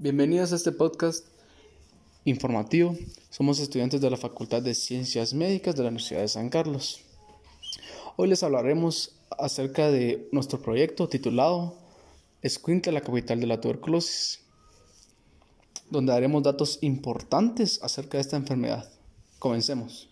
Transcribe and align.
Bienvenidos 0.00 0.52
a 0.52 0.54
este 0.54 0.70
podcast 0.70 1.26
informativo. 2.24 2.96
Somos 3.30 3.58
estudiantes 3.58 4.00
de 4.00 4.08
la 4.08 4.16
Facultad 4.16 4.62
de 4.62 4.76
Ciencias 4.76 5.34
Médicas 5.34 5.74
de 5.74 5.82
la 5.82 5.88
Universidad 5.88 6.20
de 6.20 6.28
San 6.28 6.50
Carlos. 6.50 7.00
Hoy 8.14 8.28
les 8.28 8.44
hablaremos 8.44 9.16
acerca 9.36 9.90
de 9.90 10.28
nuestro 10.30 10.62
proyecto 10.62 11.08
titulado 11.08 11.74
Escuintla, 12.42 12.92
la 12.92 13.00
capital 13.00 13.40
de 13.40 13.48
la 13.48 13.60
tuberculosis, 13.60 14.44
donde 15.90 16.12
daremos 16.12 16.44
datos 16.44 16.78
importantes 16.80 17.82
acerca 17.82 18.18
de 18.18 18.22
esta 18.22 18.36
enfermedad. 18.36 18.88
Comencemos. 19.40 20.08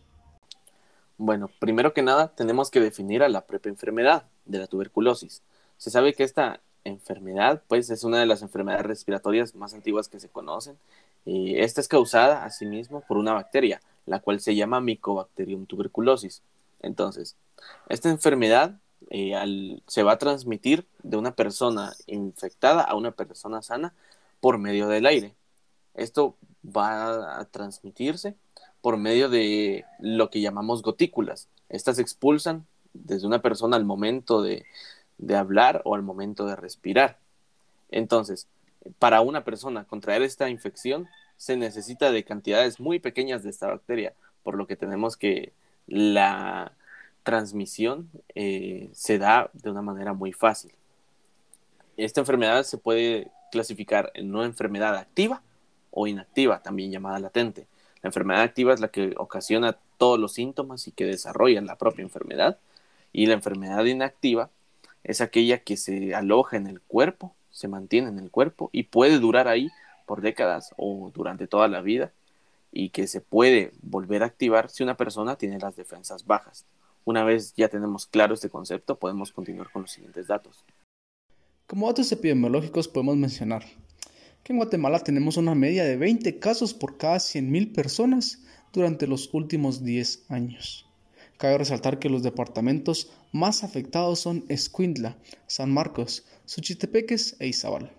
Bueno, 1.17 1.49
primero 1.61 1.95
que 1.95 2.03
nada 2.03 2.35
tenemos 2.35 2.73
que 2.73 2.81
definir 2.81 3.23
a 3.23 3.29
la 3.29 3.47
propia 3.47 3.71
enfermedad 3.71 4.25
de 4.47 4.59
la 4.59 4.67
tuberculosis. 4.67 5.45
Se 5.77 5.91
sabe 5.91 6.13
que 6.13 6.25
esta 6.25 6.61
enfermedad, 6.87 7.63
pues 7.69 7.91
es 7.91 8.05
una 8.05 8.19
de 8.19 8.27
las 8.27 8.43
enfermedades 8.43 8.87
respiratorias 8.87 9.55
más 9.55 9.75
antiguas 9.75 10.09
que 10.09 10.21
se 10.21 10.29
conocen. 10.29 10.77
Y 11.25 11.59
esta 11.59 11.81
es 11.81 11.89
causada, 11.89 12.45
asimismo, 12.45 13.03
por 13.03 13.19
una 13.19 13.33
bacteria, 13.33 13.81
la 14.07 14.21
cual 14.21 14.41
se 14.41 14.55
llama 14.55 14.81
Mycobacterium 14.81 15.67
tuberculosis. 15.67 16.43
Entonces, 16.81 17.37
esta 17.89 18.09
enfermedad 18.11 18.79
eh, 19.11 19.81
se 19.87 20.03
va 20.03 20.13
a 20.13 20.19
transmitir 20.19 20.87
de 21.03 21.17
una 21.17 21.35
persona 21.35 21.95
infectada 22.07 22.83
a 22.83 22.95
una 22.95 23.13
persona 23.13 23.63
sana 23.63 23.95
por 24.41 24.59
medio 24.59 24.89
del 24.89 25.07
aire. 25.07 25.35
Esto 25.95 26.37
va 26.65 27.41
a 27.41 27.45
transmitirse 27.47 28.35
por 28.81 28.97
medio 28.97 29.29
de 29.29 29.85
lo 29.99 30.31
que 30.31 30.41
llamamos 30.41 30.83
gotículas. 30.83 31.49
Estas 31.69 31.99
expulsan 31.99 32.67
desde 32.93 33.27
una 33.27 33.43
persona 33.43 33.77
al 33.77 33.85
momento 33.85 34.43
de, 34.43 34.65
de 35.19 35.37
hablar 35.37 35.83
o 35.85 35.95
al 35.95 36.03
momento 36.03 36.47
de 36.47 36.57
respirar. 36.57 37.19
Entonces, 37.91 38.49
para 38.99 39.21
una 39.21 39.45
persona 39.45 39.85
contraer 39.85 40.23
esta 40.23 40.49
infección 40.49 41.09
se 41.37 41.57
necesita 41.57 42.11
de 42.11 42.25
cantidades 42.25 42.81
muy 42.81 42.99
pequeñas 42.99 43.43
de 43.43 43.51
esta 43.51 43.69
bacteria, 43.69 44.15
por 44.43 44.57
lo 44.57 44.67
que 44.67 44.77
tenemos 44.77 45.17
que 45.17 45.53
la 45.87 46.73
transmisión 47.23 48.11
eh, 48.35 48.89
se 48.93 49.19
da 49.19 49.51
de 49.53 49.71
una 49.71 49.83
manera 49.83 50.13
muy 50.13 50.33
fácil. 50.33 50.73
Esta 51.97 52.21
enfermedad 52.21 52.63
se 52.63 52.79
puede 52.79 53.31
clasificar 53.51 54.11
en 54.15 54.35
una 54.35 54.45
enfermedad 54.45 54.97
activa 54.97 55.43
o 55.91 56.07
inactiva, 56.07 56.63
también 56.63 56.91
llamada 56.91 57.19
latente. 57.19 57.67
La 58.03 58.09
enfermedad 58.09 58.43
activa 58.43 58.75
es 58.75 58.81
la 58.81 58.89
que 58.89 59.15
ocasiona 59.17 59.77
todos 59.99 60.19
los 60.19 60.35
síntomas 60.35 60.87
y 60.87 60.93
que 60.93 61.07
desarrolla 61.07 61.61
la 61.63 61.77
propia 61.77 62.03
enfermedad. 62.03 62.59
Y 63.13 63.27
la 63.27 63.35
enfermedad 63.35 63.85
inactiva 63.87 64.51
es 65.07 65.21
aquella 65.21 65.59
que 65.59 65.77
se 65.77 66.15
aloja 66.15 66.57
en 66.57 66.67
el 66.67 66.81
cuerpo, 66.81 67.35
se 67.51 67.69
mantiene 67.69 68.09
en 68.09 68.19
el 68.19 68.31
cuerpo 68.31 68.71
y 68.73 68.85
puede 68.85 69.21
durar 69.21 69.47
ahí 69.47 69.71
por 70.05 70.21
décadas 70.21 70.75
o 70.77 71.13
durante 71.15 71.47
toda 71.47 71.69
la 71.69 71.81
vida 71.81 72.13
y 72.73 72.91
que 72.91 73.07
se 73.07 73.21
puede 73.21 73.73
volver 73.83 74.25
a 74.25 74.27
activar 74.27 74.69
si 74.69 74.83
una 74.83 74.97
persona 74.97 75.37
tiene 75.37 75.61
las 75.61 75.77
defensas 75.77 76.27
bajas. 76.27 76.67
Una 77.05 77.23
vez 77.23 77.55
ya 77.55 77.69
tenemos 77.69 78.07
claro 78.07 78.35
este 78.35 78.51
concepto, 78.51 78.99
podemos 78.99 79.31
continuar 79.31 79.71
con 79.71 79.83
los 79.83 79.93
siguientes 79.93 80.27
datos. 80.27 80.65
Como 81.69 81.87
datos 81.87 82.11
epidemiológicos 82.11 82.89
podemos 82.89 83.17
mencionar 83.17 83.65
que 84.43 84.53
en 84.53 84.59
Guatemala 84.59 84.99
tenemos 85.01 85.37
una 85.37 85.55
media 85.55 85.85
de 85.85 85.97
20 85.97 86.41
casos 86.41 86.75
por 86.75 86.97
cada 86.97 87.17
100.000 87.17 87.73
personas 87.73 88.43
durante 88.73 89.07
los 89.07 89.33
últimos 89.33 89.85
10 89.85 90.31
años. 90.31 90.86
Cabe 91.39 91.59
resaltar 91.59 91.99
que 91.99 92.09
los 92.09 92.23
departamentos 92.23 93.11
más 93.33 93.63
afectados 93.63 94.21
son 94.21 94.45
Escuintla, 94.49 95.19
San 95.47 95.71
Marcos, 95.71 96.25
Suchitepeques 96.47 97.37
e 97.41 97.49
Izabal. 97.49 97.93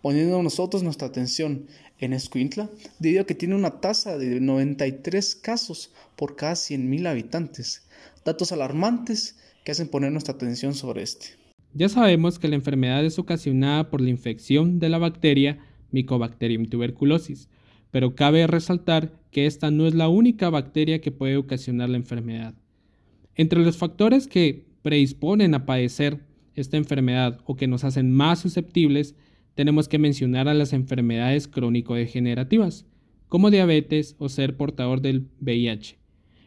Poniendo 0.00 0.42
nosotros 0.42 0.82
nuestra 0.82 1.08
atención 1.08 1.66
en 1.98 2.12
Escuintla, 2.12 2.68
debido 2.98 3.22
a 3.22 3.26
que 3.26 3.34
tiene 3.34 3.54
una 3.54 3.80
tasa 3.80 4.18
de 4.18 4.40
93 4.40 5.34
casos 5.36 5.92
por 6.16 6.36
cada 6.36 6.52
100.000 6.52 7.06
habitantes, 7.08 7.86
datos 8.24 8.52
alarmantes 8.52 9.38
que 9.64 9.72
hacen 9.72 9.88
poner 9.88 10.12
nuestra 10.12 10.34
atención 10.34 10.74
sobre 10.74 11.02
este. 11.02 11.26
Ya 11.74 11.88
sabemos 11.88 12.38
que 12.38 12.48
la 12.48 12.56
enfermedad 12.56 13.04
es 13.04 13.18
ocasionada 13.18 13.90
por 13.90 14.00
la 14.00 14.10
infección 14.10 14.78
de 14.78 14.88
la 14.88 14.98
bacteria 14.98 15.58
Mycobacterium 15.90 16.66
tuberculosis, 16.66 17.48
pero 17.90 18.14
cabe 18.14 18.46
resaltar 18.46 19.21
que 19.32 19.46
esta 19.46 19.70
no 19.70 19.86
es 19.88 19.94
la 19.94 20.08
única 20.08 20.50
bacteria 20.50 21.00
que 21.00 21.10
puede 21.10 21.36
ocasionar 21.36 21.88
la 21.88 21.96
enfermedad. 21.96 22.54
Entre 23.34 23.58
los 23.64 23.78
factores 23.78 24.28
que 24.28 24.66
predisponen 24.82 25.54
a 25.54 25.64
padecer 25.64 26.20
esta 26.54 26.76
enfermedad 26.76 27.40
o 27.46 27.56
que 27.56 27.66
nos 27.66 27.82
hacen 27.82 28.12
más 28.12 28.40
susceptibles, 28.40 29.16
tenemos 29.54 29.88
que 29.88 29.98
mencionar 29.98 30.48
a 30.48 30.54
las 30.54 30.74
enfermedades 30.74 31.48
crónico-degenerativas, 31.48 32.84
como 33.28 33.50
diabetes 33.50 34.16
o 34.18 34.28
ser 34.28 34.56
portador 34.58 35.00
del 35.00 35.28
VIH. 35.40 35.96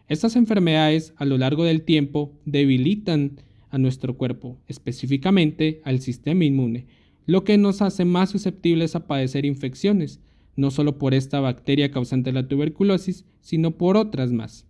Estas 0.08 0.36
enfermedades 0.36 1.14
a 1.18 1.26
lo 1.26 1.40
largo 1.40 1.64
del 1.64 1.82
tiempo 1.82 2.40
debilitan 2.46 3.42
a 3.72 3.80
nuestro 3.80 4.16
cuerpo, 4.16 4.60
específicamente 4.68 5.82
al 5.84 6.02
sistema 6.02 6.46
inmune, 6.46 6.86
lo 7.26 7.44
que 7.44 7.58
nos 7.58 7.82
hace 7.82 8.06
más 8.06 8.30
susceptibles 8.30 8.96
a 8.96 9.08
padecer 9.08 9.46
infecciones, 9.46 10.20
no 10.56 10.72
solo 10.72 10.98
por 10.98 11.14
esta 11.14 11.40
bacteria 11.40 11.92
causante 11.92 12.32
de 12.32 12.42
la 12.42 12.48
tuberculosis, 12.48 13.26
sino 13.42 13.72
por 13.78 13.98
otras 13.98 14.32
más. 14.32 14.66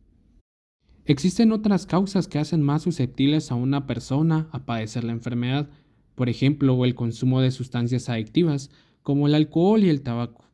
Existen 1.06 1.52
otras 1.52 1.86
causas 1.86 2.28
que 2.28 2.40
hacen 2.40 2.62
más 2.62 2.82
susceptibles 2.82 3.52
a 3.52 3.56
una 3.56 3.86
persona 3.86 4.50
a 4.52 4.66
padecer 4.66 5.04
la 5.04 5.12
enfermedad, 5.12 5.70
por 6.16 6.30
ejemplo, 6.30 6.84
el 6.84 6.96
consumo 6.96 7.42
de 7.42 7.52
sustancias 7.52 8.10
adictivas, 8.10 8.72
como 9.04 9.28
el 9.28 9.36
alcohol 9.36 9.84
y 9.84 9.90
el 9.90 10.02
tabaco. 10.02 10.46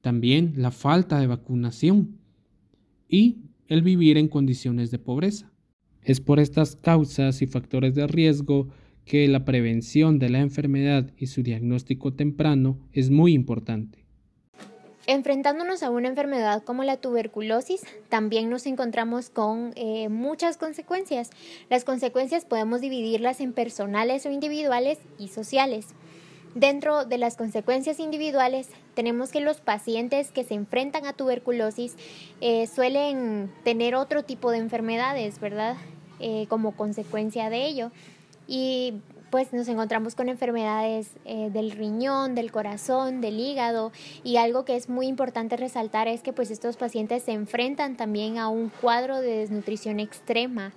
También 0.00 0.54
la 0.56 0.70
falta 0.70 1.18
de 1.18 1.26
vacunación 1.26 2.18
y 3.08 3.38
el 3.66 3.82
vivir 3.82 4.16
en 4.16 4.28
condiciones 4.28 4.90
de 4.90 4.98
pobreza. 4.98 5.52
Es 6.02 6.20
por 6.20 6.38
estas 6.38 6.76
causas 6.76 7.42
y 7.42 7.46
factores 7.46 7.94
de 7.94 8.06
riesgo 8.06 8.68
que 9.04 9.26
la 9.26 9.44
prevención 9.44 10.18
de 10.18 10.30
la 10.30 10.40
enfermedad 10.40 11.12
y 11.18 11.26
su 11.26 11.42
diagnóstico 11.42 12.12
temprano 12.12 12.78
es 12.92 13.10
muy 13.10 13.32
importante. 13.32 13.99
Enfrentándonos 15.10 15.82
a 15.82 15.90
una 15.90 16.06
enfermedad 16.06 16.62
como 16.62 16.84
la 16.84 16.96
tuberculosis, 16.96 17.82
también 18.08 18.48
nos 18.48 18.64
encontramos 18.66 19.28
con 19.28 19.72
eh, 19.74 20.08
muchas 20.08 20.56
consecuencias. 20.56 21.30
Las 21.68 21.82
consecuencias 21.82 22.44
podemos 22.44 22.80
dividirlas 22.80 23.40
en 23.40 23.52
personales 23.52 24.24
o 24.24 24.30
individuales 24.30 24.98
y 25.18 25.26
sociales. 25.26 25.86
Dentro 26.54 27.06
de 27.06 27.18
las 27.18 27.36
consecuencias 27.36 27.98
individuales, 27.98 28.68
tenemos 28.94 29.32
que 29.32 29.40
los 29.40 29.60
pacientes 29.60 30.30
que 30.30 30.44
se 30.44 30.54
enfrentan 30.54 31.04
a 31.06 31.12
tuberculosis 31.12 31.96
eh, 32.40 32.68
suelen 32.68 33.50
tener 33.64 33.96
otro 33.96 34.22
tipo 34.22 34.52
de 34.52 34.58
enfermedades, 34.58 35.40
¿verdad? 35.40 35.74
Eh, 36.20 36.46
como 36.48 36.76
consecuencia 36.76 37.50
de 37.50 37.66
ello. 37.66 37.90
Y 38.46 38.94
pues 39.30 39.52
nos 39.52 39.68
encontramos 39.68 40.14
con 40.14 40.28
enfermedades 40.28 41.10
eh, 41.24 41.50
del 41.50 41.70
riñón, 41.70 42.34
del 42.34 42.50
corazón, 42.50 43.20
del 43.20 43.38
hígado 43.38 43.92
y 44.24 44.36
algo 44.36 44.64
que 44.64 44.76
es 44.76 44.88
muy 44.88 45.06
importante 45.06 45.56
resaltar 45.56 46.08
es 46.08 46.22
que 46.22 46.32
pues 46.32 46.50
estos 46.50 46.76
pacientes 46.76 47.22
se 47.22 47.32
enfrentan 47.32 47.96
también 47.96 48.38
a 48.38 48.48
un 48.48 48.70
cuadro 48.80 49.20
de 49.20 49.36
desnutrición 49.38 50.00
extrema, 50.00 50.72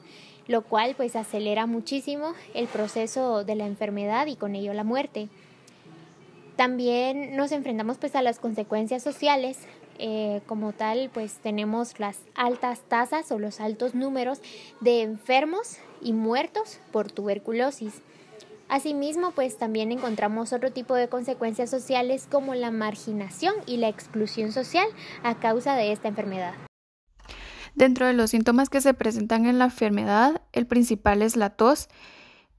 lo 0.48 0.62
cual 0.62 0.94
pues 0.96 1.16
acelera 1.16 1.66
muchísimo 1.66 2.34
el 2.54 2.68
proceso 2.68 3.44
de 3.44 3.56
la 3.56 3.66
enfermedad 3.66 4.28
y 4.28 4.36
con 4.36 4.56
ello 4.56 4.74
la 4.74 4.84
muerte. 4.84 5.30
También 6.56 7.36
nos 7.36 7.52
enfrentamos 7.52 7.98
pues 7.98 8.16
a 8.16 8.22
las 8.22 8.40
consecuencias 8.40 9.02
sociales, 9.02 9.58
eh, 10.00 10.42
como 10.46 10.74
tal, 10.74 11.10
pues 11.14 11.36
tenemos 11.36 12.00
las 12.00 12.20
altas 12.36 12.82
tasas 12.82 13.32
o 13.32 13.40
los 13.40 13.60
altos 13.60 13.96
números 13.96 14.40
de 14.82 15.02
enfermos 15.02 15.78
y 16.02 16.14
muertos 16.14 16.80
por 16.92 17.12
tuberculosis. 17.12 18.02
Asimismo, 18.74 19.34
pues 19.34 19.60
también 19.60 19.92
encontramos 19.92 20.52
otro 20.52 20.72
tipo 20.72 20.96
de 20.96 21.08
consecuencias 21.08 21.70
sociales 21.70 22.28
como 22.28 22.56
la 22.56 22.72
marginación 22.72 23.54
y 23.68 23.78
la 23.78 23.88
exclusión 23.88 24.52
social 24.52 24.88
a 25.22 25.36
causa 25.36 25.76
de 25.76 25.92
esta 25.92 26.08
enfermedad. 26.08 26.56
Dentro 27.76 28.08
de 28.08 28.14
los 28.14 28.32
síntomas 28.32 28.72
que 28.72 28.82
se 28.82 28.96
presentan 28.96 29.46
en 29.46 29.60
la 29.60 29.66
enfermedad, 29.66 30.42
el 30.54 30.66
principal 30.66 31.22
es 31.22 31.36
la 31.36 31.52
tos. 31.52 31.88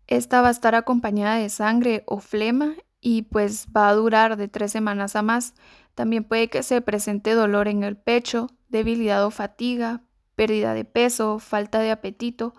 Esta 0.06 0.40
va 0.40 0.46
a 0.46 0.50
estar 0.52 0.76
acompañada 0.76 1.34
de 1.34 1.48
sangre 1.48 2.04
o 2.06 2.20
flema 2.20 2.74
y 3.00 3.22
pues 3.22 3.66
va 3.76 3.88
a 3.88 3.94
durar 3.94 4.36
de 4.36 4.46
tres 4.46 4.70
semanas 4.70 5.16
a 5.16 5.22
más. 5.22 5.54
También 5.96 6.22
puede 6.22 6.46
que 6.46 6.62
se 6.62 6.80
presente 6.80 7.34
dolor 7.34 7.66
en 7.66 7.82
el 7.82 7.96
pecho, 7.96 8.50
debilidad 8.68 9.26
o 9.26 9.32
fatiga, 9.32 10.02
pérdida 10.36 10.74
de 10.74 10.84
peso, 10.84 11.40
falta 11.40 11.80
de 11.80 11.90
apetito, 11.90 12.54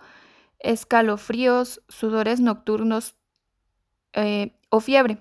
escalofríos, 0.58 1.80
sudores 1.88 2.40
nocturnos 2.40 3.15
eh, 4.16 4.52
o 4.70 4.80
fiebre. 4.80 5.18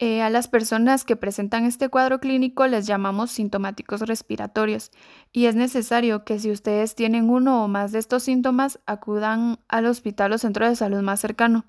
Eh, 0.00 0.22
a 0.22 0.28
las 0.28 0.48
personas 0.48 1.04
que 1.04 1.14
presentan 1.14 1.64
este 1.64 1.88
cuadro 1.88 2.18
clínico 2.18 2.66
les 2.66 2.84
llamamos 2.84 3.30
sintomáticos 3.30 4.00
respiratorios 4.00 4.90
y 5.32 5.46
es 5.46 5.54
necesario 5.54 6.24
que 6.24 6.40
si 6.40 6.50
ustedes 6.50 6.96
tienen 6.96 7.30
uno 7.30 7.64
o 7.64 7.68
más 7.68 7.92
de 7.92 8.00
estos 8.00 8.24
síntomas 8.24 8.80
acudan 8.86 9.60
al 9.68 9.86
hospital 9.86 10.32
o 10.32 10.38
centro 10.38 10.68
de 10.68 10.74
salud 10.74 11.00
más 11.00 11.20
cercano, 11.20 11.64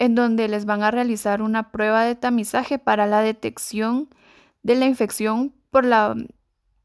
en 0.00 0.16
donde 0.16 0.48
les 0.48 0.64
van 0.64 0.82
a 0.82 0.90
realizar 0.90 1.42
una 1.42 1.70
prueba 1.70 2.04
de 2.04 2.16
tamizaje 2.16 2.80
para 2.80 3.06
la 3.06 3.22
detección 3.22 4.08
de 4.64 4.74
la 4.74 4.86
infección 4.86 5.54
por 5.70 5.84
la 5.84 6.16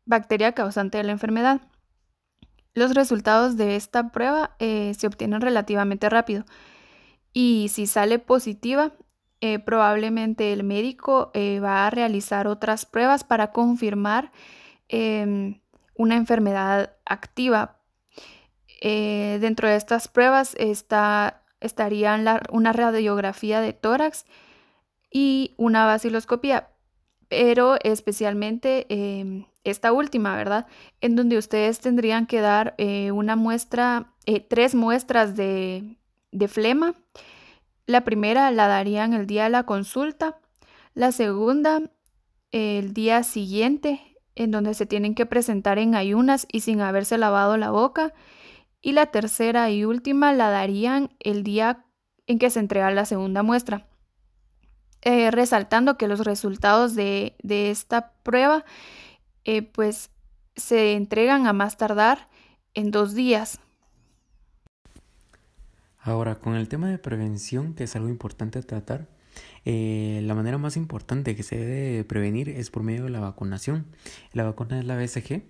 bacteria 0.06 0.52
causante 0.52 1.00
de 1.00 1.04
la 1.04 1.14
enfermedad. 1.14 1.62
Los 2.76 2.94
resultados 2.94 3.58
de 3.58 3.76
esta 3.76 4.12
prueba 4.12 4.56
eh, 4.60 4.94
se 4.98 5.08
obtienen 5.08 5.42
relativamente 5.42 6.10
rápido 6.10 6.46
y 7.36 7.68
si 7.70 7.86
sale 7.86 8.18
positiva, 8.18 8.94
eh, 9.42 9.60
probablemente 9.60 10.54
el 10.54 10.64
médico 10.64 11.30
eh, 11.36 11.60
va 11.60 11.86
a 11.86 11.92
realizar 11.92 12.48
otras 12.48 12.88
pruebas 12.88 13.24
para 13.24 13.52
confirmar 13.52 14.32
em, 14.88 15.62
una 15.96 16.16
enfermedad 16.16 16.96
activa. 17.06 17.78
dentro 18.82 19.68
de 19.68 19.76
estas 19.76 20.08
pruebas 20.08 20.56
está, 20.60 21.44
estarían 21.60 22.26
una 22.52 22.72
radiografía 22.74 23.60
de 23.62 23.74
tórax 23.74 24.26
y 25.12 25.56
una 25.58 25.86
vaciloscopía, 25.86 26.70
pero 27.30 27.78
especialmente 27.84 28.86
em, 28.90 29.46
esta 29.66 29.92
última, 29.92 30.36
¿verdad? 30.38 30.68
En 31.02 31.16
donde 31.16 31.38
ustedes 31.38 31.80
tendrían 31.80 32.28
que 32.28 32.40
dar 32.40 32.76
eh, 32.78 33.12
una 33.12 33.36
muestra, 33.36 34.14
eh, 34.26 34.40
tres 34.40 34.76
muestras 34.76 35.36
de, 35.36 35.98
de 36.36 36.48
flema. 36.48 36.94
La 37.86 38.04
primera 38.04 38.52
la 38.52 38.68
darían 38.68 39.14
el 39.14 39.28
día 39.28 39.46
de 39.46 39.50
la 39.50 39.64
consulta, 39.64 40.40
la 40.94 41.12
segunda 41.12 41.82
el 42.52 42.94
día 42.94 43.24
siguiente, 43.24 44.18
en 44.36 44.52
donde 44.52 44.74
se 44.74 44.86
tienen 44.86 45.16
que 45.16 45.26
presentar 45.26 45.78
en 45.78 45.96
ayunas 45.96 46.48
y 46.52 46.62
sin 46.62 46.82
haberse 46.82 47.18
lavado 47.18 47.58
la 47.58 47.72
boca, 47.72 48.14
y 48.82 48.94
la 48.94 49.08
tercera 49.08 49.70
y 49.72 49.84
última 49.84 50.32
la 50.32 50.50
darían 50.50 51.10
el 51.20 51.44
día 51.44 51.86
en 52.28 52.40
que 52.40 52.50
se 52.50 52.60
entrega 52.60 52.92
la 52.92 53.06
segunda 53.06 53.44
muestra. 53.44 53.88
Eh, 55.02 55.32
resaltando 55.32 55.98
que 55.98 56.08
los 56.08 56.20
resultados 56.22 56.96
de, 56.96 57.36
esta 57.44 58.14
prueba 58.24 58.66
eh, 59.44 59.62
pues 59.62 60.12
se 60.56 60.94
entregan 60.94 61.48
a 61.48 61.54
más 61.54 61.78
tardar 61.78 62.30
en 62.74 62.92
dos 62.92 63.14
días. 63.14 63.60
Ahora, 66.06 66.36
con 66.36 66.54
el 66.54 66.68
tema 66.68 66.88
de 66.88 67.00
prevención, 67.00 67.74
que 67.74 67.86
es 67.86 67.96
algo 67.96 68.10
importante 68.10 68.62
tratar, 68.62 69.08
eh, 69.66 70.22
la 70.24 70.36
manera 70.36 70.60
más 70.60 70.78
importante 70.78 71.36
que 71.36 71.42
se 71.42 71.58
debe 71.58 72.04
prevenir 72.04 72.48
es 72.48 72.70
por 72.70 72.84
medio 72.84 73.06
de 73.06 73.10
la 73.10 73.20
vacunación. 73.22 73.88
La 74.32 74.44
vacuna 74.44 74.78
es 74.78 74.86
la 74.86 74.98
BCG, 74.98 75.42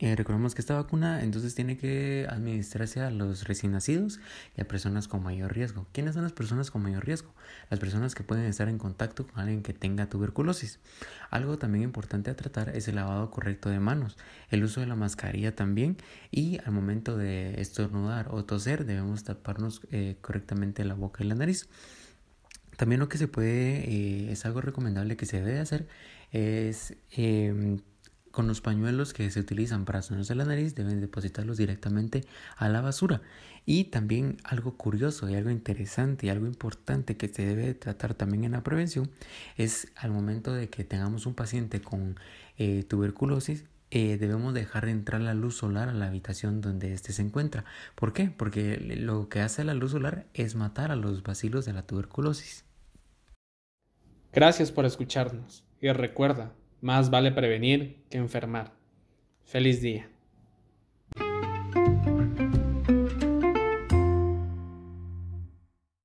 eh, 0.00 0.16
recordemos 0.16 0.56
que 0.56 0.60
esta 0.60 0.74
vacuna 0.74 1.22
entonces 1.22 1.54
tiene 1.54 1.76
que 1.76 2.26
administrarse 2.28 3.00
a 3.00 3.10
los 3.10 3.46
recién 3.46 3.72
nacidos 3.72 4.18
y 4.56 4.60
a 4.60 4.66
personas 4.66 5.06
con 5.06 5.22
mayor 5.22 5.54
riesgo. 5.54 5.86
¿Quiénes 5.92 6.14
son 6.14 6.24
las 6.24 6.32
personas 6.32 6.72
con 6.72 6.82
mayor 6.82 7.06
riesgo? 7.06 7.32
Las 7.70 7.78
personas 7.78 8.16
que 8.16 8.24
pueden 8.24 8.44
estar 8.46 8.68
en 8.68 8.78
contacto 8.78 9.26
con 9.26 9.38
alguien 9.38 9.62
que 9.62 9.72
tenga 9.72 10.08
tuberculosis. 10.08 10.80
Algo 11.30 11.58
también 11.58 11.84
importante 11.84 12.30
a 12.30 12.36
tratar 12.36 12.70
es 12.70 12.88
el 12.88 12.96
lavado 12.96 13.30
correcto 13.30 13.68
de 13.70 13.78
manos, 13.78 14.16
el 14.50 14.64
uso 14.64 14.80
de 14.80 14.86
la 14.86 14.96
mascarilla 14.96 15.54
también 15.54 15.96
y 16.32 16.58
al 16.64 16.72
momento 16.72 17.16
de 17.16 17.60
estornudar 17.60 18.28
o 18.30 18.44
toser 18.44 18.86
debemos 18.86 19.22
taparnos 19.22 19.82
eh, 19.92 20.16
correctamente 20.20 20.84
la 20.84 20.94
boca 20.94 21.22
y 21.22 21.28
la 21.28 21.36
nariz. 21.36 21.68
También 22.76 22.98
lo 22.98 23.08
que 23.08 23.18
se 23.18 23.28
puede, 23.28 23.88
eh, 23.88 24.32
es 24.32 24.44
algo 24.44 24.60
recomendable 24.60 25.16
que 25.16 25.26
se 25.26 25.40
debe 25.40 25.60
hacer, 25.60 25.86
es 26.32 26.96
em, 27.12 27.78
con 28.34 28.48
los 28.48 28.60
pañuelos 28.60 29.12
que 29.14 29.30
se 29.30 29.38
utilizan 29.38 29.84
para 29.84 30.02
sonarse 30.02 30.34
la 30.34 30.44
nariz 30.44 30.74
deben 30.74 31.00
depositarlos 31.00 31.56
directamente 31.56 32.24
a 32.56 32.68
la 32.68 32.80
basura. 32.80 33.22
Y 33.64 33.84
también 33.84 34.38
algo 34.42 34.76
curioso 34.76 35.28
y 35.30 35.36
algo 35.36 35.50
interesante 35.50 36.26
y 36.26 36.30
algo 36.30 36.46
importante 36.46 37.16
que 37.16 37.28
se 37.28 37.46
debe 37.46 37.74
tratar 37.74 38.14
también 38.14 38.44
en 38.44 38.52
la 38.52 38.64
prevención 38.64 39.10
es 39.56 39.92
al 39.94 40.10
momento 40.10 40.52
de 40.52 40.68
que 40.68 40.82
tengamos 40.84 41.26
un 41.26 41.34
paciente 41.34 41.80
con 41.80 42.18
eh, 42.58 42.82
tuberculosis 42.82 43.64
eh, 43.90 44.18
debemos 44.18 44.52
dejar 44.54 44.88
entrar 44.88 45.20
la 45.20 45.34
luz 45.34 45.58
solar 45.58 45.88
a 45.88 45.92
la 45.92 46.08
habitación 46.08 46.60
donde 46.60 46.92
éste 46.92 47.12
se 47.12 47.22
encuentra. 47.22 47.64
¿Por 47.94 48.12
qué? 48.12 48.28
Porque 48.36 48.76
lo 48.78 49.28
que 49.28 49.40
hace 49.40 49.62
la 49.62 49.74
luz 49.74 49.92
solar 49.92 50.26
es 50.34 50.56
matar 50.56 50.90
a 50.90 50.96
los 50.96 51.22
bacilos 51.22 51.64
de 51.64 51.74
la 51.74 51.82
tuberculosis. 51.82 52.64
Gracias 54.32 54.72
por 54.72 54.84
escucharnos 54.84 55.62
y 55.80 55.92
recuerda, 55.92 56.54
más 56.84 57.08
vale 57.08 57.32
prevenir 57.32 58.04
que 58.10 58.18
enfermar. 58.18 58.74
Feliz 59.42 59.80
día. 59.80 60.13